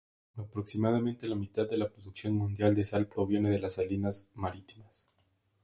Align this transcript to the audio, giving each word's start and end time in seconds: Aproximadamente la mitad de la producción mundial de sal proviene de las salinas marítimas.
Aproximadamente 0.37 1.27
la 1.27 1.35
mitad 1.35 1.69
de 1.69 1.77
la 1.77 1.87
producción 1.87 2.33
mundial 2.33 2.73
de 2.73 2.85
sal 2.85 3.05
proviene 3.05 3.51
de 3.51 3.59
las 3.59 3.73
salinas 3.75 4.31
marítimas. 4.33 5.05